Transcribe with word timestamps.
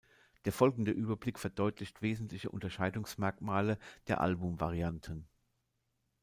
Der 0.45 0.51
folgende 0.51 0.91
Überblick 0.91 1.37
verdeutlicht 1.37 2.01
wesentliche 2.01 2.49
Unterscheidungsmerkmale 2.49 3.77
der 4.07 4.19
Album-Varianten. 4.19 5.27